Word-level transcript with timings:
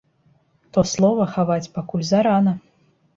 То 0.77 0.83
слова 0.91 1.27
хаваць 1.33 1.71
пакуль 1.75 2.07
зарана. 2.13 2.55